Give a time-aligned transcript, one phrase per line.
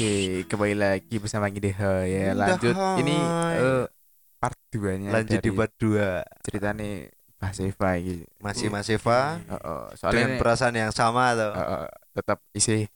[0.00, 2.32] Oke, kembali lagi bersama kita ya.
[2.32, 2.72] Lanjut
[3.04, 3.60] ini hai.
[3.60, 3.84] eh,
[4.40, 7.04] part 2-nya Lanjut di part 2 ceritanya
[7.36, 8.24] Mas Eva iki.
[8.40, 12.88] Masih Mas Eva Heeh, Dengan soalnya ini, perasaan yang sama atau eh, tetap isi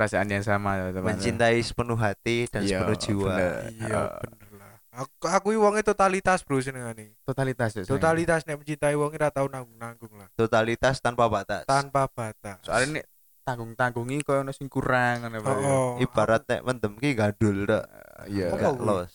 [0.00, 1.12] perasaan yang sama teman.
[1.12, 3.52] Mencintai sepenuh hati dan Iya, sepenuh jiwa bener.
[3.84, 4.74] Iya bener lah.
[5.04, 7.20] Aku aku wonge totalitas bro senengane.
[7.28, 7.84] totalitas ya.
[7.84, 10.32] Totalitas nek mencintai wong ora tau nanggung-nanggung lah.
[10.40, 12.64] Totalitas tanpa batas Tanpa batas.
[12.64, 13.04] Soalnya
[13.44, 15.56] ini tanggung-tanggungi koyo ono sing kurang ngono Pak.
[15.60, 17.84] oh, Ibarat nek mendem ki gandul tok
[18.24, 18.56] Eh, Iya.
[18.56, 19.12] Gak los.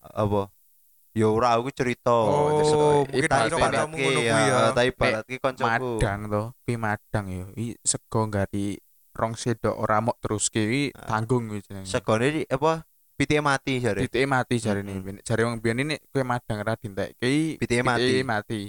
[0.00, 0.48] Apa?
[1.12, 2.08] Ya ora aku cerita.
[2.08, 4.36] Oh, mungkin tak ada ibarat ki ya.
[4.40, 4.58] ya.
[4.72, 5.68] Tak ibarat ki koncoku
[6.00, 8.80] madang to kuwi madang yo i sego gari
[9.12, 11.84] rong sedok ora mok terus ki tanggung kuwi jenenge.
[11.84, 12.88] Segone apa?
[13.18, 14.00] Pitike mati jare.
[14.00, 15.02] Pitike mati jare Mm-mm.
[15.04, 18.22] ini jare wong biyen ini kowe madang ra dintekke Pitike mati.
[18.24, 18.60] mati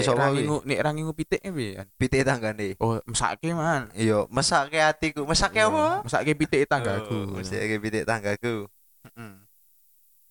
[0.00, 0.44] Sapa ra kuwi?
[0.64, 1.70] nek ra ngingu pitike piye?
[1.76, 2.66] Kan Pitike tanggane.
[2.80, 3.92] Oh mesake man.
[3.92, 6.00] Iya mesake hatiku Mesake apa?
[6.00, 7.12] Mesake pitike tanggaku.
[7.12, 8.64] Oh, Mesake pitike tanggaku.
[9.04, 9.32] Heeh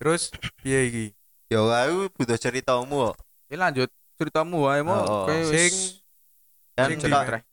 [0.02, 1.06] Terus piye iki?
[1.48, 3.16] Ya aku butuh ceritamu kok.
[3.46, 3.90] ya lanjut.
[4.18, 4.98] Ceritamu wae mo.
[4.98, 5.44] Oh, oh.
[5.46, 6.02] Sing-
[6.76, 6.92] Kan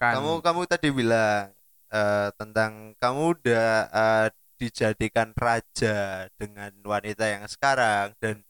[0.00, 1.54] kamu kamu tadi bilang
[1.92, 4.26] eh, tentang kamu udah eh,
[4.58, 8.42] dijadikan raja dengan wanita yang sekarang dan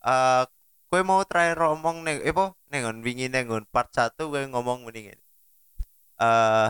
[0.00, 0.44] eh
[0.94, 5.18] gue mau terakhir ngomong neng eh po nengon wingi nengon part satu gue ngomong mendingin
[6.22, 6.68] eh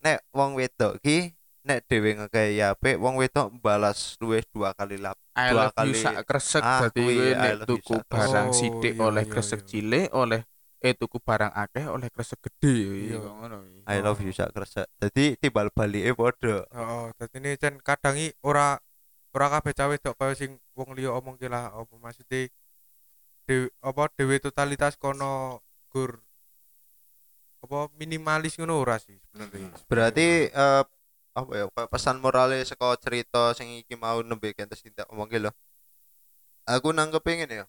[0.00, 5.20] nek wong wedok ki nek dhewe ngekei apik wong wedok balas luwih dua kali lap
[5.36, 6.64] I dua kali- sak kresek.
[6.64, 9.68] Ah, dadi kowe nek tuku barang Oh, sithik iya, oleh iya, kresek iya.
[9.68, 10.40] cilik oleh
[10.80, 12.72] eh tuku barang akeh oleh kresek gede.
[12.72, 13.18] Iya Iya.
[13.22, 13.56] ngono.
[13.84, 14.88] I love you sak kresek.
[14.96, 16.64] Jadi timbal balike padha.
[16.72, 18.80] Heeh, dadi ini jan kadang i ora
[19.30, 22.48] ora kabeh cawe dok kaya sing wong liya omong ki lah apa maksudnya
[23.48, 26.20] dewe, apa dewe totalitas kono gur
[27.64, 29.72] apa minimalis ngono ora sih sebenarnya.
[29.88, 30.84] berarti eh
[31.32, 35.50] apa ya pesan moralnya saka cerita sing iki mau nembe kentes tindak omong lho
[36.68, 37.66] aku nangkep pengen ya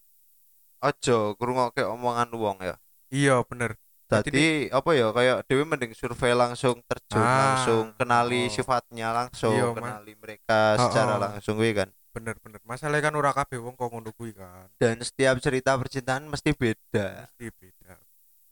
[0.84, 2.76] aja ngrungokke omongan wong ya
[3.10, 3.74] Iya bener.
[4.10, 8.54] Jadi apa ya kayak Dewi mending survei langsung terjun Ah, langsung kenali oh.
[8.54, 11.22] sifatnya langsung Iya, kenali mereka Oh, secara oh.
[11.22, 12.60] langsung kuwi kan Bener bener.
[12.66, 14.66] Masalahnya kan ora kabeh wong kok ngono kuwi kan.
[14.82, 17.94] dan setiap cerita percintaan mesti beda mesti beda.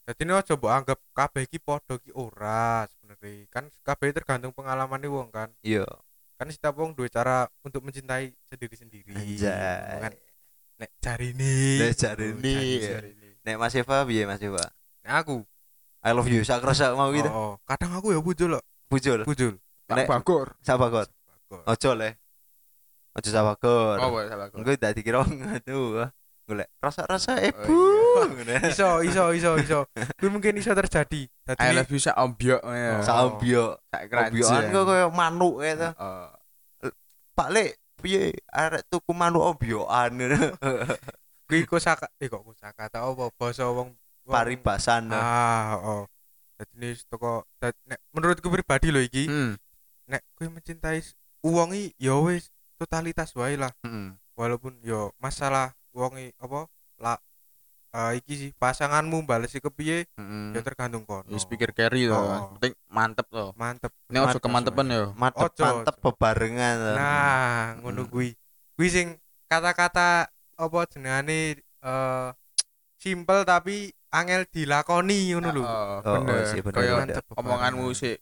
[0.07, 3.50] Jadi ini aja mbok anggap kabeh iki padha ki ora sebenarnya.
[3.51, 5.50] Kan kabeh tergantung pengalaman wong kan.
[5.66, 5.84] iya
[6.38, 9.18] Kan setiap wong duwe cara untuk mencintai sendiri-sendiri.
[9.18, 10.00] Anjay.
[10.00, 10.13] Kan
[10.78, 11.81] nek cari nih.
[11.81, 12.56] Nek jarine.
[13.41, 14.63] nek Mas Eva piye Mas Eva
[15.03, 15.44] Nek aku.
[16.06, 17.53] I love you sak kerasa mau gitu Oh, oh.
[17.68, 19.59] kadang aku ya bujul loh, bujul bujul.
[19.91, 21.07] Nek- bagor sabagot
[21.47, 21.63] Bagus.
[21.68, 22.16] ojo le
[23.17, 26.05] ojo sabagot oh bagor Engko tak dikira aduh
[26.47, 28.23] golek rasa-rasa ibu iya.
[28.31, 28.53] ngono.
[28.72, 29.79] Iso, iso, iso, iso.
[30.16, 31.27] Kuwi mungkin iso terjadi.
[31.27, 33.03] I Dadi love you sak ombyok ya Oh.
[33.03, 33.63] Saombyo.
[33.83, 35.89] sak Ombyoan kok koyo manuk gitu.
[36.00, 36.31] Oh.
[37.35, 40.16] Pak Lek, piye arek tuku manuk ombyoan
[41.47, 43.91] kuwi kosaka eh kok kosakata apa basa wong
[44.23, 45.11] wong- paribasan.
[45.11, 46.03] Ah, oh.
[46.56, 49.53] Dadi ini toko nek menurutku pribadi loh iki, Hmm.
[50.07, 51.13] nek kowe mencintai s-
[51.44, 53.73] uang i ya wis totalitas wae lah.
[53.81, 54.15] Hmm.
[54.33, 57.17] Walaupun yo masalah uang i apa lah
[57.89, 60.53] eh, iki sih pasanganmu bales ke piye Hmm.
[60.53, 61.25] ya tergantung kono.
[61.27, 62.13] Wis pikir carry to.
[62.13, 62.53] Oh.
[62.55, 63.49] Penting mantep to.
[63.53, 63.89] mantep.
[64.07, 65.03] Ini ojo Mantep kemantepan yo.
[65.13, 66.03] Mantep Ojo, mantep ojo.
[66.05, 66.75] bebarengan.
[66.77, 66.91] to.
[66.95, 68.11] Nah, ngono Hmm.
[68.11, 68.29] kuwi.
[68.73, 69.07] Kuwi sing
[69.47, 72.29] kata-kata apa jenengane eh
[72.95, 75.61] simpel tapi angel dilakoni ngono lho.
[75.61, 76.33] Oh, Oh, bener.
[76.35, 76.94] oh, sih, bener, Kaya
[77.33, 78.13] omonganmu sih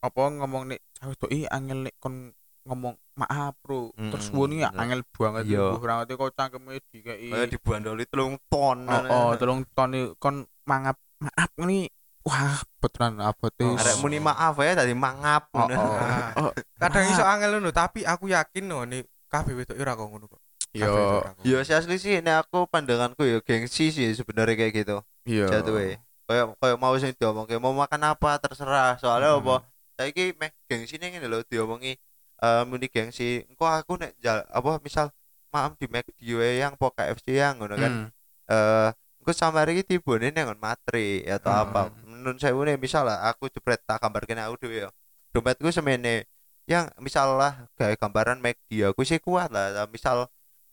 [0.00, 2.32] apa ngomong nek cewek tuh ih angel nek kon
[2.70, 4.80] ngomong maaf bro terus Mm-mm, woni ya bener.
[4.80, 5.66] angel banget Iya.
[5.68, 8.78] iku ora ngerti kok cangkeme dikeki Kayak dibandoli telung ton.
[8.86, 14.18] oh, oh tolong ton iki kon mangap maaf ini wah beneran abote Oh, Arek muni
[14.18, 15.50] maaf ya tadi mangap.
[15.50, 15.74] oh, ngono.
[15.74, 17.12] oh, oh, Kadang maaf.
[17.12, 20.40] iso angel ngono, tapi aku yakin no nih kabeh wedok ora kok ngono kok.
[20.70, 21.42] yo Kabeh wedok ora kok.
[21.44, 24.96] Ya sih asli sih nek aku pandanganku ya gengsi sih sebenarnya kayak gitu.
[25.24, 25.98] iya Jatuhe.
[26.24, 28.94] Kayak kayak mau sing diomongke mau makan apa terserah.
[28.96, 29.42] Soalnya Hmm.
[29.42, 29.56] apa?
[29.98, 31.98] Saiki meh gengsi ngene lho diomongi
[32.40, 33.44] eh muni gengsi.
[33.46, 35.12] Engko aku nek jal, apa misal
[35.50, 36.20] maaf di McD
[36.56, 37.92] yang po KFC yang ngono kan.
[37.92, 38.08] Hmm.
[38.46, 38.88] eh
[39.20, 41.62] engko samar iki tibone nang materi atau Hmm.
[41.66, 44.90] apa menurut saya ini misal lah aku jebret tak gambarkan aku dhewe ya
[45.30, 46.26] dompetku semene
[46.66, 50.26] yang misal lah kayak gambaran McD aku sih kuat lah misal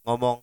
[0.04, 0.42] ngomong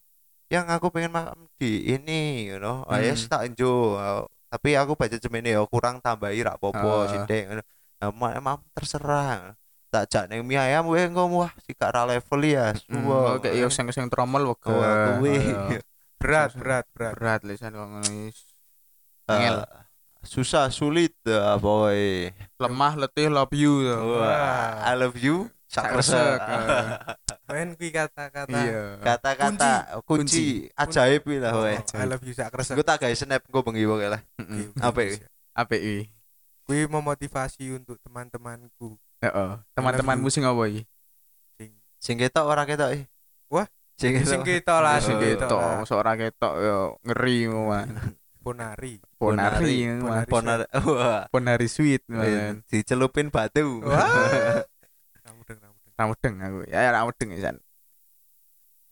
[0.52, 3.30] yang aku pengen makan di ini you know oh, yes Hmm.
[3.32, 7.08] tak enjo Oh, tapi aku baca semene ya kurang tambahi rak popo Ah.
[7.08, 7.62] sithik ngono
[8.76, 9.56] terserah
[9.94, 13.48] tak jak ning mie ayam wae engko wah sikak ra level ya Hmm, suwe oke
[13.54, 15.38] yo sing sing tromol wego Oh, kuwi.
[15.38, 15.78] Ayo.
[16.18, 17.14] Berat, berat, berat.
[17.14, 18.42] berat lisan kok ngono wis
[19.24, 19.54] Eh,
[20.20, 24.18] susah sulit dah boy lemah letih love you to.
[24.18, 26.38] Wah, I love you sak sak resek.
[26.38, 26.86] resek, eh.
[27.48, 31.72] main kuwi kata-kata iya Kata-kata kunci, ajaib kuwi lah kowe.
[31.72, 34.20] Oh, I love you sak resek Gue tak gawe snap gue bengi pokoke lah.
[34.38, 35.96] Iki
[36.64, 39.50] kuwi memotivasi untuk teman-temanku heeh.
[39.72, 40.82] Teman-temanmu sing apa iki?
[41.56, 43.04] sing Sing ketok ora ketok iki.
[43.48, 43.66] Wah,
[43.96, 44.78] sing sing ketok.
[44.78, 47.88] lah sing ketok mosok ora ketok yo ngeri man
[48.44, 49.00] ponari.
[49.16, 49.88] Ponari
[50.28, 50.66] Ponari.
[51.32, 52.04] ponari sweet.
[52.06, 53.80] man Dicelupin batu.
[53.80, 54.04] wah.
[55.24, 56.58] Kamu deng kamu deng ramudeng aku.
[56.68, 57.56] Ya ya ramudeng ya San.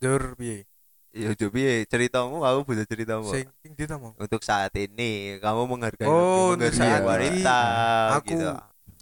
[0.01, 0.65] Jur piye?
[1.13, 1.85] Ya coba piye?
[1.85, 3.29] Ceritamu aku butuh ceritamu.
[3.29, 3.47] sing
[4.01, 8.49] mau Untuk saat ini kamu menghargai Oh, menghargai saat wanita ini, aku- gitu.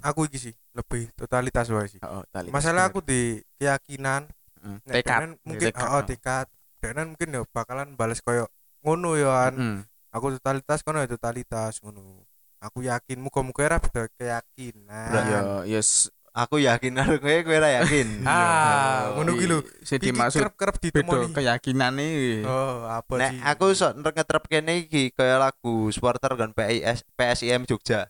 [0.02, 2.00] Aku iki sih lebih totalitas wae sih.
[2.02, 4.26] Oh tali masalah aku di keyakinan
[4.60, 5.16] Hmm, nek tekad.
[5.24, 6.02] Denen mungkin tekad, oh oh.
[6.04, 6.46] tekad.
[6.80, 8.44] Denen mungkin ya bakalan bales koyo
[8.80, 9.78] ngono ya kan Mm.
[10.12, 12.28] aku totalitas kono ya totalitas ngono.
[12.60, 15.08] Aku yakin muga-muga ora beda keyakinan.
[15.24, 18.20] Ya yes Aku yakin karo kowe kowe ora yakin.
[18.28, 19.58] Ah, ngono ki lho.
[19.82, 21.34] sing dimaksud kerep-kerep ditemoni.
[21.34, 22.46] keyakinan iki.
[22.46, 23.40] Oh apa Nek sih?
[23.42, 28.06] aku sok ngetrep kene iki kaya lagu supporter kan PIS PSIM Jogja.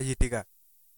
[0.00, 0.42] iya Dika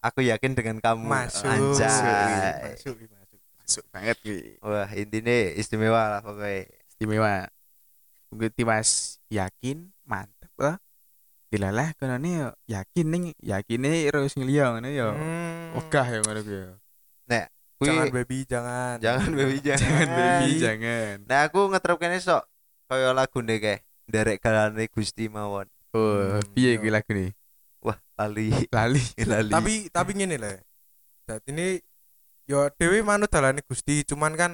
[0.07, 1.03] Aku yakin dengan kamu.
[1.03, 2.73] masuk Anjay.
[2.73, 6.67] masuk masuk masuk banget iki Wah, intinya istimewa lah pokoknya.
[6.89, 7.51] istimewa
[8.27, 8.89] Mungkin tiwas
[9.27, 10.79] yakin mantep lah
[11.47, 15.79] dilalah kono ne yo yakin ning yakine terus ngeliya ngono yo Hmm.
[15.79, 16.71] ogah ya ngono ku yo
[17.77, 19.77] Kui, jangan baby jangan jangan baby jangan.
[19.85, 22.41] jangan baby jangan Nah, aku ngetrep kene sok
[22.83, 25.69] kaya lagu nih kayak derek galane Gusti mawon.
[25.93, 27.29] oh Hmm, piye kuwi lagu nih
[27.83, 28.49] Wah, lali.
[28.73, 29.03] Lali.
[29.31, 29.51] Lali.
[29.53, 30.55] tapi tapi ngene lah
[31.27, 31.77] saat ini
[32.47, 34.51] yo dewi manut dalane Gusti cuman kan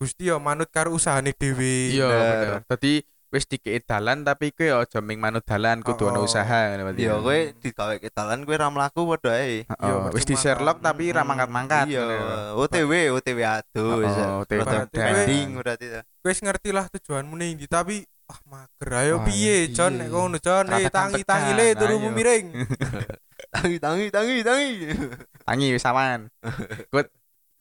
[0.00, 2.64] Gusti yo manut karo usahane dewi iya bener.
[2.64, 3.04] Dadi
[3.36, 7.04] wis dikei dalan tapi kowe aja ming manut dalan kudu ana Oh, usaha ngono berarti
[7.04, 9.62] Yo kowe digawe ketalan kowe ra mlaku padha ae.
[9.62, 12.04] Iya, wis di Sherlock tapi ra mangkat-mangkat Iya.
[12.56, 14.00] OTW OTW aduh.
[14.00, 14.42] Oh.
[14.42, 15.86] OTW branding berarti.
[16.18, 20.02] kowe wis ngerti lah tujuanmu ning ndi tapi ah mager ayo piye Jon piye?
[20.02, 22.46] nek ngono Jon eh tangi tangi le turu miring
[23.54, 24.70] Tangi tangi tangi tangi.
[25.46, 26.26] tangi wis aman
[26.90, 27.06] kut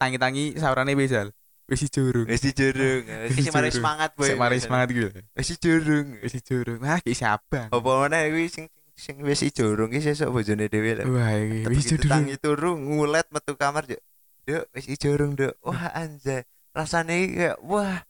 [0.01, 1.29] tangi-tangi saurane besal
[1.65, 3.03] wis dijurung Wis dijurung.
[3.33, 4.29] Wis mari semangat boy.
[4.29, 5.09] sik mari semangat lho.
[5.33, 6.07] Wis dijurung.
[6.21, 10.69] wis dijurung wah iki sabang Apa meneh kuwi sing sing wis dijurung ki sesuk bojone
[10.69, 11.03] dhewe lho.
[11.09, 14.01] wah iki wis dijurung tangi turu ngulet metu kamar Duk.
[14.45, 15.57] Duk wis dijurung Duk.
[15.65, 16.45] Wah anjay.
[16.75, 18.03] Rasane kayak wah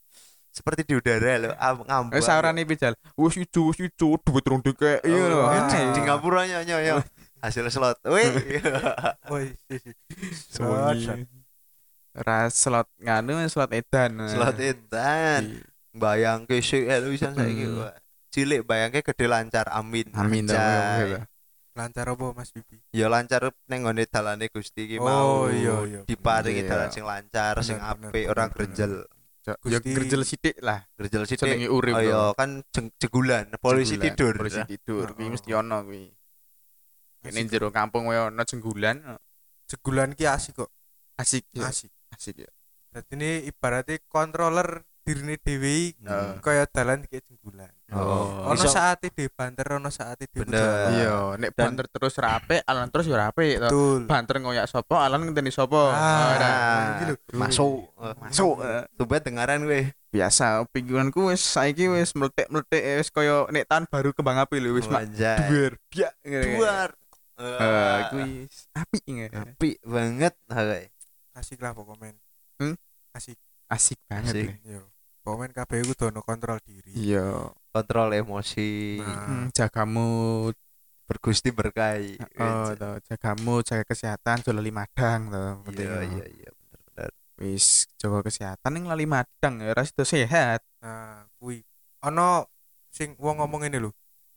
[0.52, 2.16] seperti di udara lho, am- ngambang.
[2.16, 6.44] wis saurane besal wis ijo wis ijo duit rong dikek iya lho di, di ngapura
[6.48, 6.96] nyo nyo nyo.
[7.44, 8.00] Hasil slot.
[8.08, 8.32] Wih.
[9.32, 9.78] woi si,
[12.16, 12.18] si.
[12.18, 12.24] Sewengi.
[12.24, 14.12] Ra slot nganu slot edan.
[14.26, 15.44] slot edan.
[15.92, 17.66] Bayang ke sik lho bisa saiki.
[17.66, 17.78] Mm.
[17.78, 17.96] Wah.
[18.30, 20.12] Cilik bayangke gede lancar amin.
[20.12, 20.48] Amin
[21.76, 25.52] lancar apa Mas Bibi Ya lancar ning ngone dalane Gusti ki Oh, mau.
[25.52, 26.00] iya, iya.
[26.08, 26.72] Diparingi Iya.
[26.72, 29.04] dalan sing lancar, sing Bener, apik, ora grejel.
[29.44, 30.88] Ya gerjel sithik lah.
[30.96, 31.44] Grejel sithik.
[31.44, 31.92] Senenge urip.
[31.92, 34.40] Oh iya, kan jeng- jegulan, polisi tidur.
[34.40, 35.12] Polisi tidur.
[35.14, 35.32] Kuwi Oh.
[35.36, 36.16] mesti ono kuwi.
[37.28, 38.96] Ini jero kampung koyo ono jenggulan
[39.66, 40.70] jegulan ki asik kok
[41.18, 42.52] asik asik Asik ya.
[42.92, 44.70] Jadi ini ibaratnya controller
[45.06, 46.42] dirine dewi Hmm.
[46.42, 47.70] kaya dalan kayak jenggulan.
[47.94, 50.90] Oh, Ono saatnya di banter, ono saatnya di Bener.
[50.90, 53.70] Iya, nek Dan- banter terus rape, alan terus ya rape to.
[53.70, 54.02] Betul.
[54.10, 55.94] Banter ngoyak sapa, alan ngenteni sapa.
[55.94, 57.16] Ah, iki lho.
[57.38, 57.94] masuk.
[58.18, 58.56] Masuk.
[58.64, 58.90] eh.
[58.98, 59.94] Tubat dengaran gue.
[60.10, 64.88] Biasa pikiranku wis saiki wis meletek-meletek wis koyo nek tahun baru kembang api lho wis
[64.88, 65.38] mak Anjay.
[65.46, 65.74] duwer.
[65.86, 66.14] Biak.
[66.26, 66.90] Duar.
[67.36, 69.28] Eh, kuwi apik nge.
[69.30, 70.34] apik banget.
[70.48, 70.88] Hai.
[71.36, 72.16] Asik lah pokoknya.
[72.58, 72.76] Hmm?
[73.12, 73.36] Asik.
[73.68, 74.34] Asik banget.
[74.34, 74.48] Asik.
[74.64, 74.88] Yo.
[75.20, 76.94] Pokoknya kabeh iku dono kontrol diri.
[76.94, 77.52] Iya.
[77.68, 79.02] Kontrol emosi.
[79.02, 80.56] Nah, Hmm, jaga mood.
[81.06, 82.18] Bergusti berkahi.
[82.36, 85.44] Oh, to, jaga mood, jaga kesehatan, aja lali madang to.
[85.64, 85.86] penting.
[85.86, 87.10] Iya iya iya bener bener.
[87.38, 90.66] Wis jaga kesehatan ning lali madang ya sido sehat.
[90.80, 91.62] nah, kuwi.
[92.02, 92.50] Ono
[92.90, 93.94] sing wong ngomong ini lho.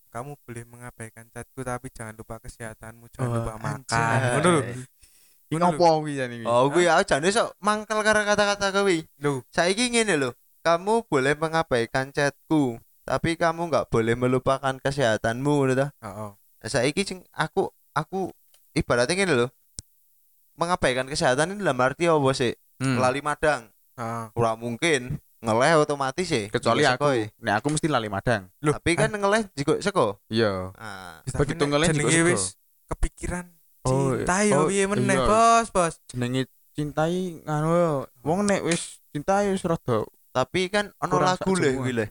[0.09, 3.85] Kamu boleh mengabaikan chatku tapi jangan lupa kesehatanmu, jangan Oh, lupa makan.
[3.89, 4.21] anjay.
[4.35, 4.63] Ngono lho.
[5.49, 6.45] Iki ngopo kuwi iki?
[6.45, 9.09] Oh, gue aku jane sok mangkel karo kata-kata kuwi.
[9.25, 10.31] Lho, Saiki ngene lho.
[10.61, 12.77] Kamu boleh mengabaikan chatku,
[13.09, 15.87] tapi kamu nggak boleh melupakan kesehatanmu ngono ta.
[16.05, 16.31] heeh.
[16.37, 18.29] Nah, saiki sing aku aku
[18.77, 19.47] ibaratnya ngene lho.
[20.59, 22.53] Mengabaikan kesehatan ini dalam arti apa sih?
[22.77, 23.01] Hmm.
[23.01, 23.73] Lali madang.
[23.97, 24.25] Heeh.
[24.37, 26.53] Ora mungkin ngeleh otomatis sih.
[26.53, 28.51] Kecuali aku, seko, nek aku mesti lali madang.
[28.61, 30.21] Loh, Tapi kan ngeleh juga seko.
[30.29, 30.75] Iya.
[30.77, 32.59] Nah, Tapi Begitu ngeleh juga wis
[32.91, 33.58] kepikiran
[33.89, 35.25] Oh, cinta yo oh, piye meneh, iya.
[35.25, 35.95] Bos, Bos.
[36.13, 37.95] Jenenge cintai nganu yo.
[38.23, 40.05] Wong nek wis cintai wis rada
[40.39, 41.75] tapi kan ono lagu semua.
[41.83, 42.07] kuwi le.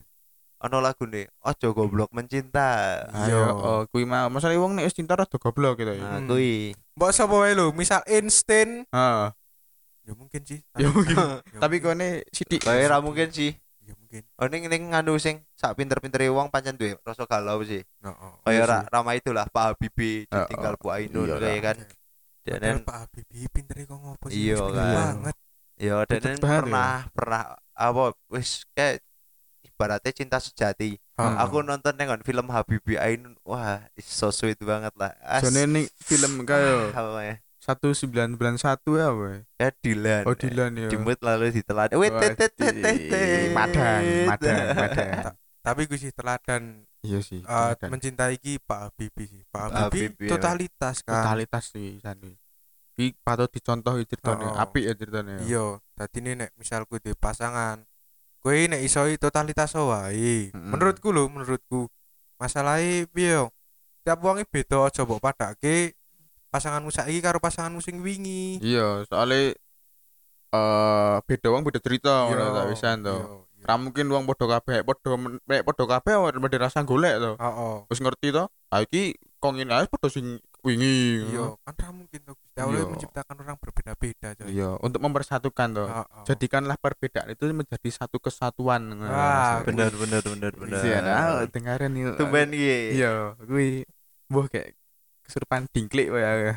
[0.57, 3.05] Ono lagu nih, ojo goblok mencinta.
[3.13, 3.29] Iya.
[3.29, 6.17] ayo oh, kuwi mah masalah wong nek wis cinta rada goblok gitu ya.
[6.17, 6.73] Nah, kuwi.
[6.97, 9.29] Mbok sapa wae lho, misal instant Heeh.
[10.07, 11.13] ya mungkin sih Ya mungkin.
[11.53, 12.65] Ya Tapi kone sithik.
[12.65, 13.53] Kayak ra mungkin sih.
[14.17, 17.85] Ya mungkin Oh ning ning nganu sing sak pinter-pintere wong pancen duwe rasa galau sih.
[18.01, 18.33] no, oh.
[18.43, 20.75] Kayak Iya ra ramai itulah Pak Habibie ditinggal.
[20.81, 21.61] Bu Ainun Iya kayak lah.
[21.61, 21.77] kan.
[22.47, 24.57] Dan Pak Habibie pintere kok ngopo sih Iya?
[24.57, 24.93] Pinter kan.
[24.95, 25.35] banget
[25.77, 27.41] ya dan Pinter banget pernah pernah
[27.77, 29.05] apa wis kayak
[29.61, 30.97] ibaratnya cinta sejati.
[31.17, 31.35] Heeh.
[31.45, 33.37] Aku nonton nengon film Habibie Ainun.
[33.45, 35.13] Wah, so sweet banget lah.
[35.45, 37.35] Jone ning film kaya apa ya?
[37.67, 38.39] 1991
[38.95, 39.27] ya apa?
[39.53, 40.23] Ya Dylan.
[40.23, 40.87] Oh Dylan ya.
[40.87, 41.91] Jemput lalu ditelan.
[41.93, 43.51] Wait, tet, tet, tet, tet, tet.
[43.51, 45.35] Madang, madang, madang.
[45.59, 47.39] tapi gue sih teladan Iya sih.
[47.39, 47.89] eh, teladan.
[47.91, 50.31] mencintai ki Pak Habibie sih Pak Habibie Habibie, ya.
[50.31, 52.31] totalitas kan totalitas sih sandu.
[52.95, 54.47] Iki patut dicontoh ceritanya.
[54.47, 54.57] Oh.
[54.57, 55.37] Apik ya ceritanya.
[55.43, 57.83] iya tadi nih nek misal gue di pasangan
[58.39, 61.91] gue nek isoi totalitas wae menurutku lho menurutku
[62.37, 63.43] masalahnya piye
[64.01, 65.93] tiap wonge beda aja mbok padake
[66.47, 69.53] pasanganmu saiki karo pasanganmu sing wingi Iya, soalnya
[70.47, 73.11] eh beda wong beda cerita ngono tak pisan to.
[73.11, 73.65] iya, iya.
[73.67, 77.31] Ra mungkin wong padha kabeh padha men- nek padha kabeh padha rasa golek to.
[77.35, 77.75] Heeh.
[77.87, 78.47] Wis ngerti to?
[78.67, 81.27] Ah iki kong ini ae padha sing wingi.
[81.27, 82.87] Iya, kan ra mungkin to Gusti Allah Iya.
[82.87, 84.47] menciptakan orang berbeda-beda coy.
[84.47, 85.85] Iya, untuk mempersatukan to.
[85.85, 86.23] Heeh.
[86.25, 88.87] Jadikanlah perbedaan itu menjadi satu kesatuan.
[89.03, 90.79] Wah, Bener, bener, bener, bener.
[90.79, 92.15] Iya, nah, dengaran yuk.
[92.15, 93.03] Tumben iki.
[93.03, 93.83] Iya, kuwi
[94.31, 94.79] mbah kayak
[95.27, 96.55] kesurupan dingklik wae ya.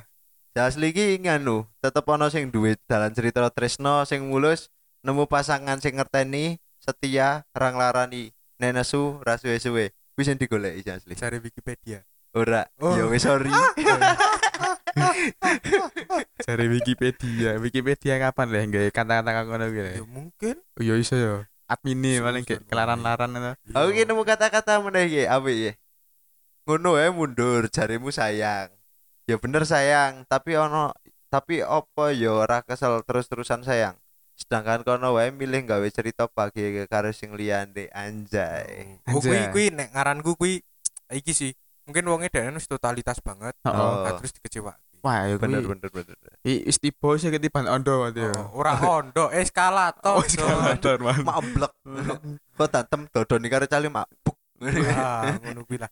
[0.51, 4.71] Ya asli iki nganu, tetep ana sing duwe dalan cerita tresno sing mulus
[5.07, 9.95] nemu pasangan sing ngerteni, setia, rang larani, nenesu, ra suwe-suwe.
[10.19, 11.15] Wis sing digoleki asli.
[11.15, 12.03] Cari Wikipedia.
[12.31, 12.95] Ora, Oh.
[12.95, 13.51] ya wis sorry.
[16.47, 17.59] Cari Wikipedia.
[17.59, 19.99] Wikipedia kapan lah nggawe kata-kata ngono kuwi.
[19.99, 20.55] Ya mungkin.
[20.79, 21.47] Oh, iya iso ya.
[21.71, 23.51] Admine Iso, paling kayak kelaran-laran ngono.
[23.75, 25.73] Aku nemu kata-kata meneh iki, apik iki.
[26.69, 28.71] Ngono ae mundur, jarimu sayang.
[29.25, 30.91] Ya bener sayang, tapi ono
[31.31, 33.95] tapi opo ya ora kesel terus-terusan sayang.
[34.35, 38.99] Sedangkan kono wae milih gawe cerita bagi karo sing liyane anjay.
[39.13, 40.65] Oh, kuwi kuwi nek ngaranku kuwi
[41.13, 41.53] iki sih.
[41.85, 43.53] Mungkin wonge dene wis totalitas banget.
[43.69, 44.07] Oh.
[44.07, 44.81] Nah, terus dikecewakan.
[45.01, 46.17] Wah, ya Bener bener bener.
[46.45, 48.33] I istibo sih ketiban ondo berarti ya.
[48.37, 50.21] Oh, ora ondo eskalator.
[50.21, 51.25] Oh, eskalator, man.
[51.25, 51.73] Mablek.
[52.57, 54.37] Kok tantem dodoni karo cali mabuk.
[54.93, 55.89] Ah, ngono kuwi lah.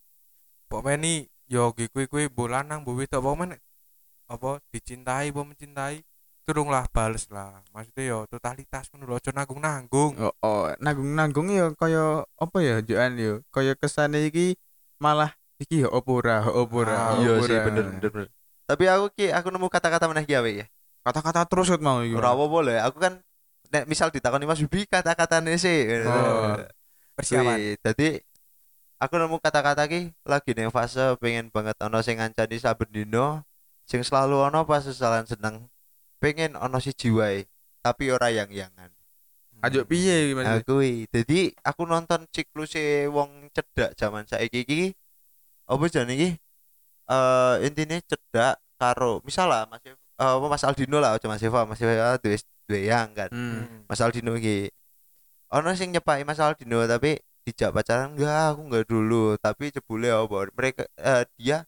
[0.68, 1.16] Pokoknya nih
[1.48, 3.56] yo kuwi kuwi bolanang mbok wedok men
[4.28, 6.04] apa dicintai apa mencintai
[6.44, 7.64] turung lah bales lah.
[7.72, 10.16] Maksudnya yo totalitas ngono lho aja nanggung-nanggung.
[10.16, 13.40] Oh, oh, nanggung-nanggung ya kaya apa ya joan ya.
[13.48, 14.56] Kaya kesane iki
[15.00, 16.96] malah iki ya opo ora, opo ora.
[16.96, 18.28] Ah, Iya sih bener bener bener.
[18.68, 20.68] Tapi aku ki aku nemu kata-kata meneh ki ya.
[21.04, 22.12] Kata-kata terus ket mau iki.
[22.12, 23.20] Ora lho, aku kan
[23.68, 26.04] nek misal ditakoni Mas Bibi kata-katane sih.
[26.04, 26.56] Oh.
[27.16, 27.80] Persiapan.
[27.80, 28.20] Dadi
[28.98, 33.46] aku nemu kata-kata ki lagi ning fase pengen banget ana sing ngancani saben dino,
[33.86, 35.70] sing selalu ana pas sesalan seneng.
[36.18, 37.46] Pengen ana si jiwae,
[37.78, 38.90] tapi ora yang-yangan.
[39.58, 40.62] Ajo piye iki Mas?
[40.62, 44.82] Aku Jadi aku nonton sikluse wong cedak zaman saiki iki
[45.66, 46.30] apa jane iki?
[47.10, 51.66] Eh intine cedak karo misalnya Mas Eva- eh, apa Mas Aldino lah aja Mas Eva,
[51.66, 52.38] Mas Eva duwe
[52.70, 53.30] duwe yang kan.
[53.34, 53.82] Hmm.
[53.90, 54.70] Mas Aldino iki
[55.50, 60.52] ono sing nyepaki Mas Aldino tapi dijak pacaran enggak aku enggak dulu tapi jebule apa
[60.52, 61.64] mereka eh, dia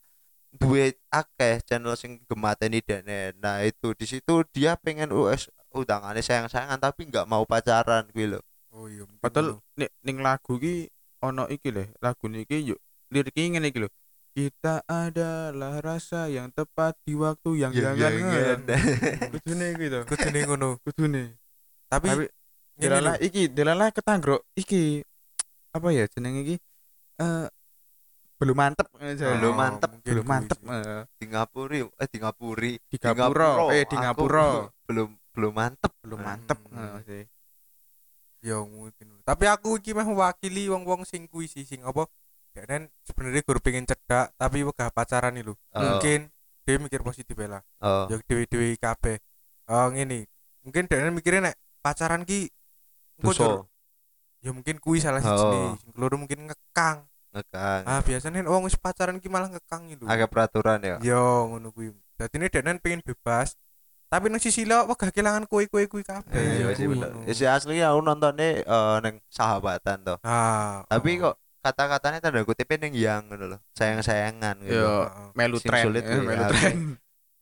[0.51, 6.77] duwe akeh channel sing gemateni dene nah itu di situ dia pengen US udangannya sayang-sayangan
[6.77, 9.03] tapi enggak mau pacaran kuwi lho Oh iya.
[9.19, 9.67] Padahal ngono.
[9.75, 10.87] ning ning lagu iki
[11.19, 12.79] ono iki lho, lagu niki yuk
[13.11, 13.91] liriknya ngene iki lho.
[14.31, 18.61] Kita adalah rasa yang tepat di waktu yang Ya, jangan ya, ngan.
[18.63, 18.79] ya.
[19.35, 20.01] Kudune iki to.
[20.07, 20.69] kudune ngono.
[20.87, 21.35] Kudune.
[21.91, 22.25] Tapi Tapi
[22.79, 25.03] delalah lho, iki, delalah ketanggrok iki
[25.71, 26.57] apa ya jeneng iki?
[27.17, 27.47] Eh
[28.41, 29.37] belum mantep aja.
[29.37, 30.59] Belum mantep, belum mantep.
[30.65, 31.05] eh.
[31.17, 34.49] di Ngapuri eh di Ngapuri Di Gapura, eh di Aku Ngapura.
[34.89, 36.97] belum belum mantep Belum mantep Hmm.
[36.97, 37.25] eh, sih.
[38.41, 39.21] Ya mungkin.
[39.21, 42.09] Tapi aku iki meh mewakili wong-wong sing kuwi sih sing apa?
[42.51, 45.55] Dan sebenarnya gue pengen cedak tapi wegah pacaran nih lho.
[45.71, 45.79] Oh.
[45.79, 46.33] Mungkin
[46.65, 47.61] dia mikir positif lah.
[47.79, 49.21] oh Ya dewe-dewe kabeh.
[49.69, 50.25] Oh ngene.
[50.61, 52.49] Mungkin dia mikirnya nek pacaran ki
[53.19, 53.69] dosa
[54.41, 55.29] ya mungkin kuwi salah Oh.
[55.29, 55.61] siji.
[55.79, 57.05] Sing keloro mungkin ngekang.
[57.31, 60.03] ngekang Ah biasanya wong wis pacaran ki malah ngekang gitu.
[60.05, 61.93] agak peraturan ya Yo ngono kuwi.
[62.15, 63.55] Dadi ini denen pengen bebas.
[64.07, 66.35] Tapi nang sisi lo wegah kelangan kue-kue kuwi kabeh.
[66.35, 66.99] iya Eh, sih kuwi.
[66.99, 71.31] bener ya sih asli aku nontonnya eh neng sahabatan tuh Ah, tapi oh.
[71.31, 76.11] kok kata-katanya tanda kutipnya neng yang gitu loh sayang-sayangan gitu Yo melu tren, sulit eh,
[76.11, 76.51] kuwi, melu ya.
[76.51, 76.77] tren.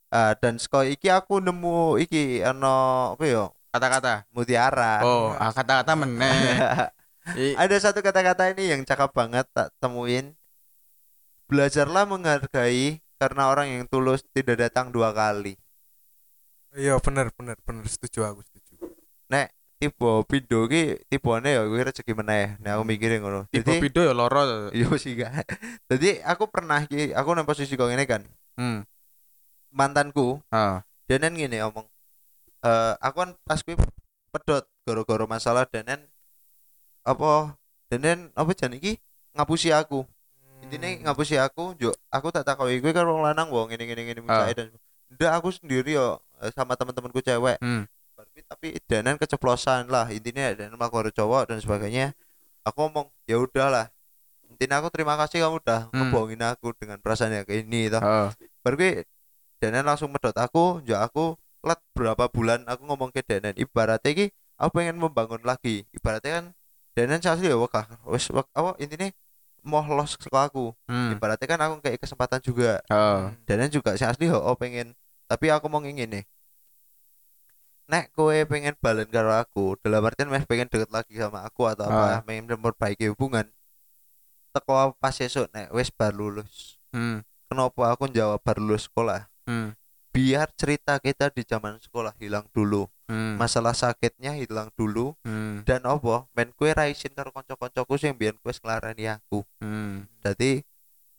[0.09, 2.73] Ah, dan seko iki aku nemu iki ano
[3.13, 4.25] apa ya Kata-kata.
[4.33, 5.05] mutiara.
[5.05, 6.33] Oh, ah, kata-kata meneh.
[7.61, 10.33] Ada satu kata-kata ini yang cakep banget tak temuin.
[11.49, 15.61] Belajarlah menghargai karena orang yang tulus tidak datang dua kali.
[16.77, 17.85] Iya bener bener bener.
[17.85, 18.59] Setuju aku setuju.
[19.79, 22.59] Tipe pido ki tipene ya kuwi rezeki meneh.
[22.59, 23.47] Nek aku mikirin ngono.
[23.47, 24.43] Tipe video ya loro
[24.75, 25.47] iya sih gak
[25.87, 28.27] jadi aku pernah ki aku nang posisi kok ngene kan.
[28.59, 28.83] Hmm.
[29.71, 31.87] Mantanku ah Denen gini omong
[32.59, 33.77] eh aku kan pas kuwi
[34.29, 36.01] pedot gara-gara masalah Denen
[37.03, 37.57] apa
[37.89, 39.01] Denen apa jan iki?
[39.33, 40.05] Ngapusi aku.
[40.61, 44.21] Intinya ngapusi aku yo aku tak takoki kuwi karo wong lanang wong ngene ngene ngene
[44.21, 44.45] Ah.
[44.51, 44.69] misalnya dan
[45.09, 47.57] ndak aku sendiri yo eh, sama teman-temanku cewek.
[47.63, 47.87] Hmm.
[48.19, 52.13] Tapi tapi Denen keceplosan lah intinya mah karo cowok dan sebagainya.
[52.67, 53.89] Aku ngomong ya udahlah.
[54.51, 56.11] Intinya aku terima kasih kamu udah Hmm.
[56.11, 58.03] ngebohongin aku dengan perasaan yang kayak ini toh.
[58.03, 58.29] Oh
[58.61, 58.93] baru gue
[59.63, 64.27] Denen langsung medot aku ya aku let berapa bulan aku ngomong ke Denen ibaratnya ki
[64.59, 65.87] aku pengen membangun lagi.
[65.91, 66.47] Ibaratnya kan
[66.95, 67.87] Denen asli ya wakah.
[68.11, 69.07] Wes wak, apa intinya
[69.63, 70.75] mau los ke aku.
[70.91, 71.15] Hmm.
[71.15, 72.83] Ibaratnya kan aku kayak kesempatan juga.
[72.91, 73.31] Oh.
[73.47, 74.95] Denen juga si asli oh pengen.
[75.31, 76.25] Tapi aku mau ingin nih.
[77.89, 81.89] Nek kowe pengen balen karo aku dalam artian meh pengen deket lagi sama aku atau
[81.89, 82.21] apa Ah.
[82.21, 83.49] pengen memperbaiki hubungan
[84.53, 86.77] teko pas esok nek wes bar lulus.
[86.93, 87.25] Hmm.
[87.49, 89.25] Kenapa aku jawab bar lulus sekolah?
[89.49, 89.78] Hmm
[90.19, 92.91] biar cerita kita di zaman sekolah hilang dulu.
[93.07, 93.39] Hmm.
[93.39, 95.15] Masalah sakitnya hilang dulu.
[95.23, 95.63] Hmm.
[95.63, 99.47] Dan opo men kue raisin karo konco-koncoku sing biyen kue nglarani aku.
[99.63, 100.11] Hmm.
[100.27, 100.67] Jadi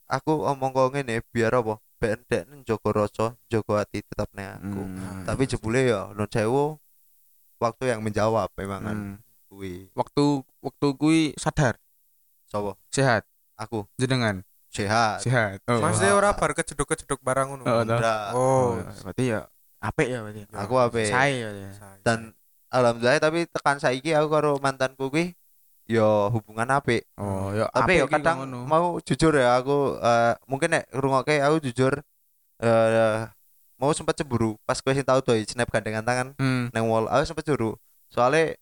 [0.04, 1.80] aku omong kok ngene biar apa?
[1.96, 4.80] Ben dek njogo rasa njogo hati tetap nih aku.
[4.84, 5.24] Hmm.
[5.24, 6.76] tapi jebule ya non sewu
[7.60, 8.98] waktu yang menjawab memang kan
[9.50, 9.88] Hmm.
[9.96, 10.24] waktu
[10.60, 11.80] waktu kui sadar?
[12.48, 12.76] Sapa?
[12.92, 13.24] Sehat?
[13.56, 13.84] Aku.
[14.00, 15.18] Jenengan sehat.
[15.26, 15.58] Sehat.
[15.66, 15.82] Oh.
[15.82, 16.20] Maksudnya Wah.
[16.22, 17.62] ora bar kejeduk-kejeduk barang ngono.
[17.66, 17.82] Oh.
[17.82, 18.26] Ndak.
[18.32, 18.78] oh.
[19.04, 19.40] Berarti ya
[19.82, 20.40] apik ya berarti.
[20.54, 21.70] Aku ape saya ya.
[22.06, 22.32] Dan
[22.70, 25.34] alhamdulillah tapi tekan saiki aku karo mantanku kuwi
[25.90, 27.08] yo hubungan apik.
[27.18, 28.58] Oh ya tapi apik yo kadang ngono.
[28.68, 31.98] mau jujur ya aku eh, mungkin nek ngrungokke aku jujur
[32.62, 33.26] eh
[33.80, 36.68] mau sempat cemburu pas gue sing tau tuh snap gandengan tangan hmm.
[36.70, 37.74] nang wall aku sempat cemburu.
[38.12, 38.54] Soalnya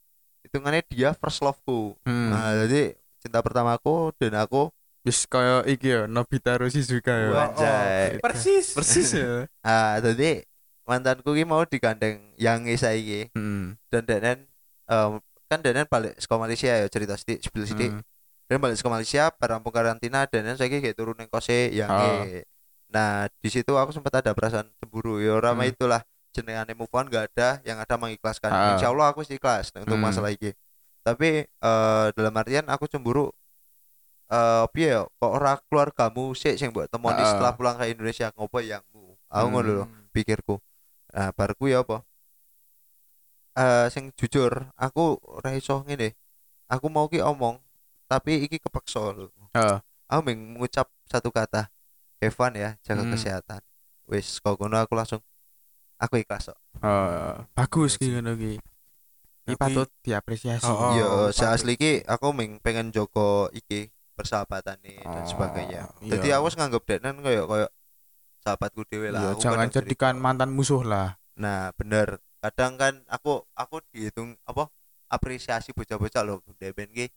[0.46, 1.98] hitungannya dia first loveku.
[2.06, 2.30] Hmm.
[2.32, 4.70] Nah jadi cinta pertamaku dan aku
[5.08, 7.28] wis kaya iki ya Nobita Shizuka ya.
[7.48, 8.20] Anjay.
[8.20, 10.44] persis persis ya ah jadi
[10.84, 14.38] mantanku ki mau digandeng yang saiki hmm dan Denen
[14.84, 15.12] em,
[15.44, 18.02] kan Denen balik ke Malaysia ya cerita sedikit sebelah sedikit hmm.
[18.46, 22.24] dan balik ke Malaysia berampung karantina dan saya kayak turun neng kose yang Ah.
[22.88, 25.68] nah di situ aku sempat ada perasaan cemburu ya orang Hmm.
[25.68, 26.00] itulah
[26.32, 28.76] jenengan move on gak ada yang ada mengikhlaskan Ah.
[28.76, 30.04] insya Allah aku sih ikhlas untuk Hmm.
[30.04, 30.52] masalah ini
[31.00, 33.28] tapi eh, dalam artian aku cemburu
[34.28, 37.26] eh piye ya, kok ora keluargamu sih sing mbok temoni Ah.
[37.26, 38.28] setelah pulang ke Indonesia?
[38.32, 39.52] Ngopo yangmu aku Hmm.
[39.52, 40.60] ngono lho pikirku.
[41.10, 42.04] Nah barku ya apa?
[43.58, 46.14] Eh sing jujur aku ora iso ngene.
[46.68, 47.58] Aku mau ki omong
[48.06, 49.32] tapi iki kepeksa lho.
[49.54, 49.76] Oh
[50.08, 51.68] aku meng mengucap satu kata
[52.18, 53.12] Evan ya jaga Hmm.
[53.12, 53.60] kesehatan.
[54.06, 55.20] Wis kok ngono aku langsung
[55.96, 56.58] aku ikhlas kok.
[56.78, 58.60] Oh bagus ki ngono ki.
[59.48, 60.64] Iki Tapi- patut diapresiasi.
[60.64, 60.90] Oh, oh.
[60.92, 61.48] yo patut.
[61.48, 65.80] asli ki aku meng pengen jogo iki persahabatan nih dan Oh, sebagainya.
[66.00, 66.10] iya.
[66.12, 67.68] jadi aku nganggep denen koyo koyo
[68.38, 69.22] sahabatku dhewe lah.
[69.22, 70.24] Iya, jangan jadikan cerita.
[70.24, 71.14] mantan musuh lah.
[71.34, 72.18] Nah bener.
[72.38, 74.70] Kadang kan aku aku dihitung apa
[75.06, 77.10] apresiasi bocah-bocah loh deben ki.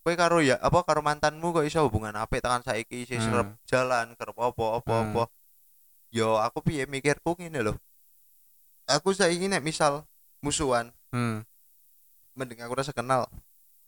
[0.00, 3.26] Kowe karo ya apa karo mantanmu kok iso hubungan apik tekan saiki isih Hmm.
[3.26, 5.04] serep jalan kerep apa apa Hmm.
[5.06, 5.22] apa.
[6.08, 7.76] Yo aku piye mikirku ngene loh.
[8.86, 10.04] Aku saiki nek misal
[10.40, 11.44] musuhan hmm.
[12.34, 13.28] mending aku rasa kenal.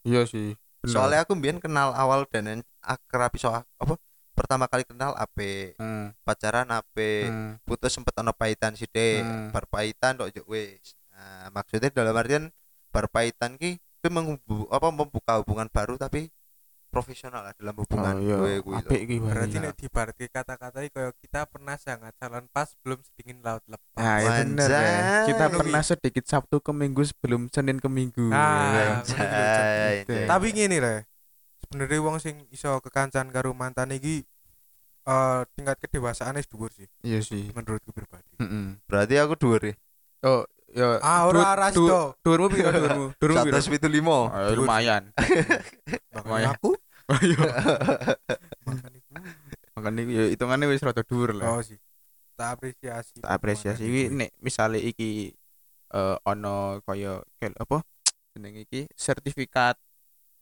[0.02, 0.56] Iya sih
[0.90, 3.94] soalnya aku mbien kenal awal dan akrab iso apa
[4.32, 6.18] pertama kali kenal ape hmm.
[6.26, 7.50] pacaran ape hmm.
[7.62, 9.54] putus sempet ono paitan sithik Hmm.
[9.54, 12.50] bar paitan tok juk wis nah maksudnya dalam artian
[12.90, 16.26] bar paitan ki kuwi menghubu, apa membuka hubungan baru tapi
[16.92, 18.84] profesional lah dalam hubungan oh iya kuwi lho.
[18.84, 23.64] apik ki berarti nek dibarti kata-kata kayak kita pernah sangat jalan pas belum sedingin laut
[23.64, 24.84] lepas Nah, ya bener ya.
[25.24, 28.28] Kita Ngono pernah sedikit Sabtu ke Minggu sebelum Senin ke Minggu.
[28.28, 28.84] Nah, Ya.
[29.00, 30.12] Anjay, Gitu.
[30.12, 30.26] anjay.
[30.28, 31.00] tapi gini lah
[31.62, 34.28] sebenarnya wong sing iso kekancan karo mantan iki
[35.02, 37.48] eh tingkat kedewasaan wis dhuwur sih Iya sih.
[37.50, 38.76] menurutku pribadi Heeh.
[38.84, 39.74] berarti aku dhuwur ya
[40.22, 41.02] Oh, ya.
[41.02, 43.06] ah ora ras to Durmu piro durmu?
[43.16, 43.58] Durmu piro?
[43.58, 45.10] 175 Oh, lumayan.
[46.14, 46.78] makanya aku
[47.12, 47.36] Oh iya.
[48.66, 49.10] makan iku
[49.76, 51.56] Makanya ya hitungannya wis rada dhuwur lah.
[51.56, 51.76] oh sih.
[52.32, 53.20] Tak apresiasi.
[53.20, 53.84] Tak apresiasi.
[53.84, 55.32] Iki nek misale iki
[55.92, 57.84] eh ono kaya kel apa?
[58.32, 59.76] Jeneng iki sertifikat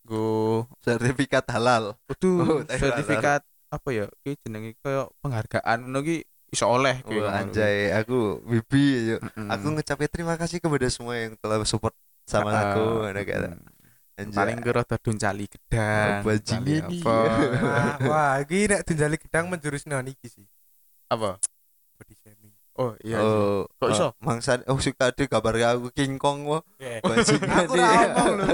[0.06, 1.98] go sertifikat halal.
[2.06, 4.06] Kudu Oh, sertifikat apa ya?
[4.22, 5.90] Iki jenenge kaya penghargaan.
[5.90, 7.02] Ngono ki iso oleh.
[7.06, 7.94] Wah, anjay.
[8.02, 9.20] Aku bibi yuk.
[9.22, 9.46] Mm-mm.
[9.50, 11.94] aku ngucapin terima kasih kepada semua yang telah support
[12.26, 13.79] sama Ah, aku mm.
[14.20, 14.36] Anjay.
[14.36, 17.00] paling ke rada duncali gedang bajingan duncali iki.
[17.00, 20.44] apa wah, iki nek tunjali gedang menjurus nang iki sih
[21.08, 21.40] apa
[21.96, 23.24] body shaming oh iya sih.
[23.24, 24.08] oh Kok iso?
[24.20, 26.62] Mangsa oh suka di kabar aku King Kong wah.
[26.80, 28.46] Bajingan Aku ora ngomong lho.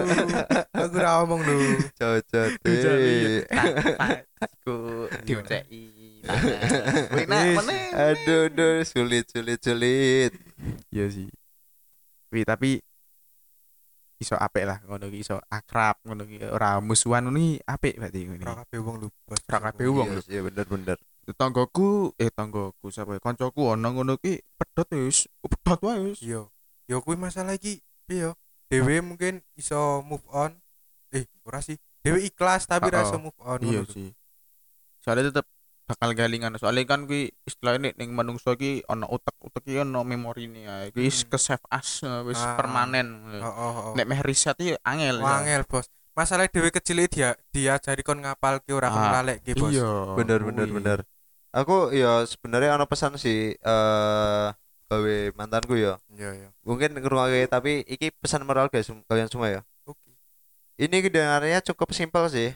[0.74, 1.56] Aku ora ngomong lho.
[1.98, 2.50] Cocot.
[2.62, 3.42] Dijali.
[3.42, 4.22] eh.
[4.66, 5.82] Ku diuceki.
[7.14, 7.26] Wis.
[7.26, 7.54] meneh.
[7.94, 10.32] Aduh, aduh, sulit, sulit, sulit.
[10.90, 11.30] Iya sih.
[12.34, 12.82] Wi tapi
[14.16, 18.44] iso apik lah ngono ki iso akrab ngono ki ora musuhan ngono apik berarti ngene.
[18.48, 19.08] Ora kabeh wong lho.
[19.28, 19.40] Bos.
[19.48, 20.08] Ora kabeh wong.
[20.24, 20.98] Iya, bener, bener.
[21.36, 23.20] Tanggoku eh tanggoku sapa ya?
[23.20, 26.22] kancaku ana ngono ki pedhot ya wis pedhot wae wis.
[26.22, 26.46] Iya.
[26.86, 28.32] Ya kuwi masalah iki piye?
[28.70, 30.54] Dewe mungkin iso move on.
[31.10, 31.76] Eh, ora sih.
[32.00, 33.58] Dewe ikhlas tapi ora Oh, iso move on.
[33.60, 34.14] Iya ngono sih.
[35.02, 35.46] Soalnya tetep
[35.86, 40.74] bakal galingan soalnya kan kuwi istilahnya ning manungsa ki ana utek-utek ki ana memorine ya.
[40.90, 41.30] Kuwi wis Hmm.
[41.30, 42.58] ke save as wis Ah.
[42.58, 43.08] permanen.
[43.38, 43.92] Oh, oh, oh.
[43.94, 45.18] Nek meh riset iki angel.
[45.18, 45.24] ya.
[45.24, 45.86] Wangel, Bos.
[46.12, 49.70] Masalah dewe kecil dia diajari kon ngapal ki ora kon Ah, nglalek Bos.
[49.70, 49.88] Iya.
[50.14, 50.98] Bener, bener, bener.
[51.50, 54.46] Aku ya sebenarnya ana pesan sih eh
[54.86, 55.96] gawe mantanku ya.
[56.12, 56.48] Iya, iya.
[56.60, 59.60] Mungkin ngrungokke tapi iki pesan moral guys kalian semua ya.
[59.82, 60.12] Oke.
[60.76, 62.52] Ini kedengarannya cukup simpel sih.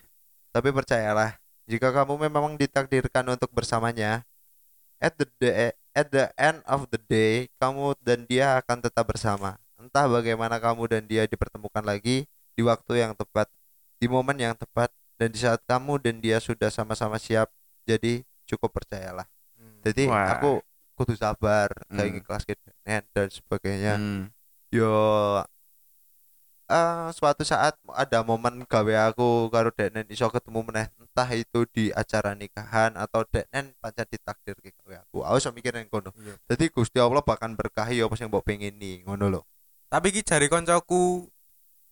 [0.51, 1.40] Tapi percayalah,
[1.71, 4.27] jika kamu memang ditakdirkan untuk bersamanya,
[4.99, 9.55] at the day, at the end of the day, kamu dan dia akan tetap bersama.
[9.79, 12.27] Entah bagaimana kamu dan dia dipertemukan lagi
[12.59, 13.47] di waktu yang tepat,
[14.03, 17.47] di momen yang tepat, dan di saat kamu dan dia sudah sama-sama siap.
[17.87, 19.31] Jadi cukup percayalah.
[19.55, 19.79] Hmm.
[19.87, 20.37] Jadi Wah.
[20.37, 20.61] aku
[20.99, 22.21] kudu sabar, kayak Hmm.
[22.21, 24.29] ikhlas gitu dan sebagainya Hmm.
[24.69, 24.91] yo
[26.71, 31.91] eh suatu saat ada momen gawe aku karo Deknen iso ketemu meneh entah itu di
[31.91, 36.39] acara nikahan atau Deknen pancen ditakdir ke gawe aku aku iso mikirin kono Iya.
[36.47, 39.43] jadi Gusti Allah bahkan berkahi apa sing mbok pengen nih ngono lho
[39.87, 41.27] Tapi ki jari koncoku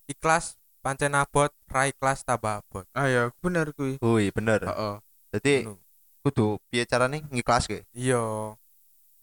[0.06, 2.86] ikhlas pancen abot, ra ikhlas tambah abot.
[2.94, 3.98] Ah ya, bener kuwi.
[3.98, 4.94] Wih bener Heeh.
[5.34, 5.82] jadi Ngono.
[6.22, 8.54] kudu piye carane ngikhlas ke Iya.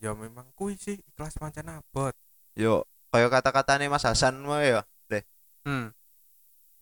[0.04, 2.12] Ya memang kuwi sih ikhlas pancen abot.
[2.56, 4.84] yo kaya kata-katane Mas Hasan wae ya
[5.66, 5.90] Hmm.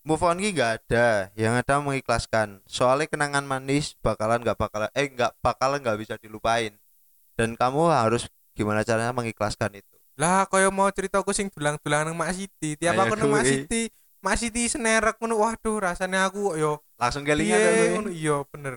[0.04, 5.08] move on ki nggak ada yang ada mengikhlaskan soalnya kenangan manis bakalan nggak bakalan eh
[5.08, 6.76] nggak bakalan nggak bisa dilupain
[7.34, 12.30] dan kamu harus gimana caranya mengikhlaskan itu Lah kaya mau ceritaku sing dulang-dulang nang Mak
[12.38, 12.78] Siti.
[12.78, 13.50] Tiap Ayo aku nang Mak kuwi.
[13.50, 13.82] Siti,
[14.22, 15.42] Mak Siti senerek ngono.
[15.42, 18.08] Waduh, rasanya aku yo langsung piye kelingan aku ngono.
[18.14, 18.74] Iya, bener.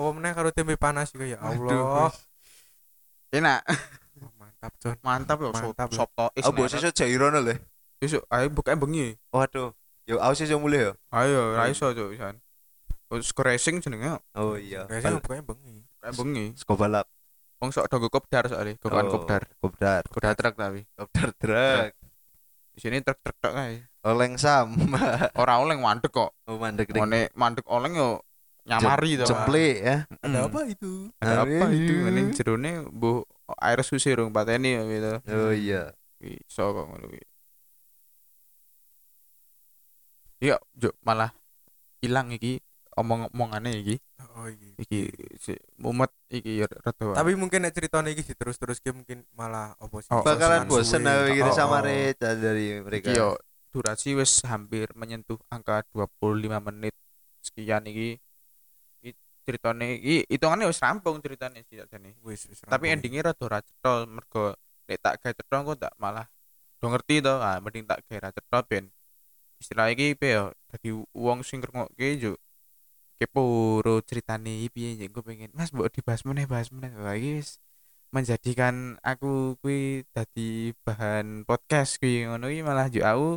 [0.00, 2.08] Apa meneh karo tempe panas juga ya Allah.
[3.28, 3.60] Enak.
[4.24, 4.96] Oh, mantap, Jon.
[5.04, 6.32] Mantap loh, Mantap, sop lho.
[6.32, 7.52] sop oh bos iso jairono lho
[7.98, 9.18] Besok ayo buka bengi.
[9.28, 9.74] waduh
[10.06, 12.38] yo aku sih mulai yo Ayo, ra iso cuk pisan.
[13.10, 15.76] Wis racing jenenge oh iya Biasanya bukanya bengi.
[15.98, 16.46] kayak bengi.
[16.54, 17.10] Sko balap
[17.58, 19.42] Wong sok do kopdar soalnya, gokan Oh, kopdar.
[19.58, 20.86] kopdar Kopdar truk tapi.
[20.94, 21.90] kopdar truk
[22.70, 23.82] Di sini truk-truk tok kae.
[24.06, 24.78] oleng sam
[25.34, 26.38] Ora oleng mandek kok.
[26.46, 28.22] oh mandek Ngene mandek oleng yo
[28.62, 29.26] nyamari to.
[29.26, 30.46] Ceplik ya Ada Hmm.
[30.46, 30.92] apa itu?
[31.18, 31.74] Ada apa Aduh.
[31.74, 31.94] itu?
[31.98, 33.26] Mending jerone mbuh
[33.58, 35.12] air susi rung pateni yo gitu.
[35.26, 37.24] oh iya iso kok ngono kuwi.
[40.38, 41.34] Iya, juk malah
[41.98, 42.62] ilang iki
[42.98, 43.96] omong-omongane iki.
[44.38, 44.70] Oh iya.
[44.78, 45.00] Iki
[45.38, 47.14] si mumet iki ya rada.
[47.14, 50.10] Tapi mungkin nek ceritanya iki terus-terus ki mungkin malah apa sih?
[50.14, 51.86] Oh, bakalan bosan bosen aku gitu Oh, sama oh.
[51.86, 53.38] Reca dari mereka iki yo
[53.70, 56.94] durasi wis hampir menyentuh angka 25 menit
[57.42, 58.18] sekian iki.
[59.02, 59.10] Iki
[59.46, 62.18] ceritane iki hitungane wis rampung ceritane sih jane.
[62.22, 64.54] Wis, wis Tapi endingnya rada ra cetol mergo
[64.86, 66.26] nek tak gawe cetol kok tak malah
[66.78, 67.34] do ngerti to.
[67.38, 68.84] Ah, mending tak gawe ra cetol ben
[69.58, 72.32] istilah iki piye yo dadi wong sing ngrungokke yo
[73.18, 73.42] kepo
[73.82, 77.58] ro ceritane piye gue pengen Mas mbok dibahas meneh bahas meneh iki wis
[78.08, 83.28] menjadikan aku kuwi dadi bahan podcast kuwi ngono iki malah yo aku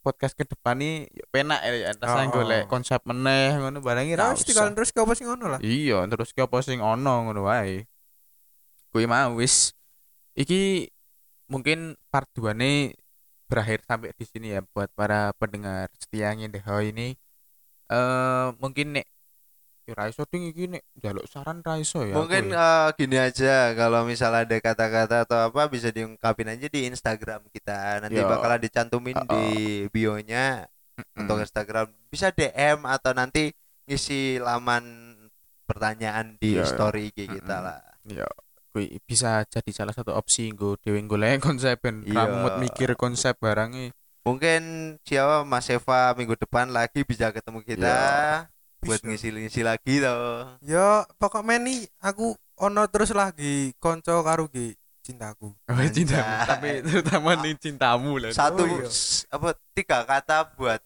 [0.00, 2.34] podcast ke depan nih yo penak ya rasane Oh, oh.
[2.40, 4.48] golek konsep meneh ngono barang ra Terus usah.
[4.48, 5.60] dikalian terus ke apa sih ngono lah?
[5.60, 7.84] Iya, terus ki apa sing ono ngono wae.
[8.88, 9.76] Kuwi mau wis
[10.32, 10.88] iki
[11.52, 12.96] mungkin part 2 nih
[13.50, 17.18] berakhir sampai di sini ya buat para pendengar setia Ngendeho ini.
[17.90, 19.06] Eh mungkin nek
[19.84, 22.14] ya ra iso ding iki nek njaluk saran ra iso ya.
[22.14, 22.62] Mungkin ya.
[22.62, 27.98] eh, gini aja kalau misalnya ada kata-kata atau apa bisa diungkapin aja di Instagram kita.
[27.98, 28.30] Nanti Yo.
[28.30, 29.26] bakalan dicantumin Uh-uh.
[29.26, 29.44] di
[29.90, 31.26] bio-nya Mm-mm.
[31.26, 31.90] untuk Instagram.
[32.06, 33.50] Bisa DM atau nanti
[33.90, 35.10] ngisi laman
[35.66, 36.70] pertanyaan di Yo, yo.
[36.70, 37.66] story IG kita Mm-mm.
[37.66, 37.80] lah.
[38.06, 38.28] ya
[38.70, 42.14] kuwi bisa jadi salah satu opsi nggo dhewe golek konsep ben Iya.
[42.14, 43.90] ra mumet mikir konsep barangnya.
[44.20, 44.62] Mungkin
[45.02, 47.94] siapa Mas Eva minggu depan lagi bisa ketemu kita
[48.80, 49.08] buat Bisa.
[49.08, 50.56] ngisi-ngisi lagi toh.
[50.60, 54.48] Ya, pokok meni aku ono terus lagi konco karo
[55.00, 55.56] cintaku.
[55.66, 58.30] Oh, cintamu, tapi terutama nih cintamu lah.
[58.30, 58.84] Satu iya.
[58.86, 60.84] s- apa tiga kata buat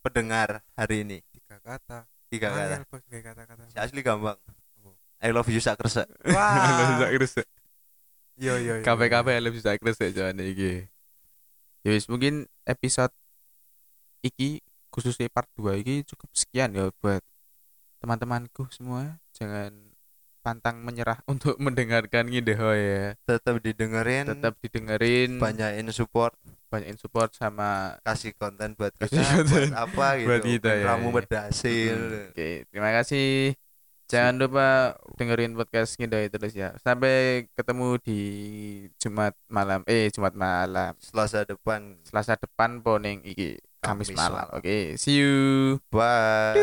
[0.00, 1.18] pendengar hari ini.
[1.34, 2.06] Tiga kata.
[2.30, 2.76] Tiga kata.
[3.10, 3.62] Kayak kata-kata.
[3.68, 4.38] Si asli gampang.
[5.18, 6.06] I love you sak kresek.
[6.34, 7.02] Wah.
[7.02, 7.46] Sak
[8.38, 8.74] Iya iya.
[8.78, 8.84] iya.
[8.86, 10.86] Kabeh-kabeh lebih bisa kres ya jawane iki.
[11.82, 13.10] Ya wis mungkin episode
[14.22, 14.62] iki
[14.94, 17.22] khususnya part 2 iki cukup sekian ya buat
[17.98, 19.18] teman-temanku semua.
[19.34, 19.74] Jangan
[20.38, 23.18] pantang menyerah untuk mendengarkan Ngideho ya.
[23.26, 26.32] tetap didengerin Tetap didengerin, banyakin support
[26.68, 30.78] banyakin support sama kasih konten buat Kasih kita konten buat apa gitu buat kita, biar
[30.78, 33.56] ya, kamu berhasil Hmm, Oke, terima kasih.
[34.08, 36.72] Jangan lupa dengerin podcast Ngideho terus ya.
[36.80, 38.20] Sampai ketemu di
[38.96, 39.84] Jumat malam.
[39.84, 40.96] Eh, Jumat malam.
[40.96, 44.48] selasa depan Selasa depan poning iki Kamis Kamis malam.
[44.48, 44.56] malam.
[44.56, 45.76] Oke, see you.
[45.92, 46.56] bye